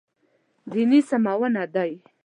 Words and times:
دیني 0.71 0.99
سمونه 1.09 1.63
دی. 1.73 1.91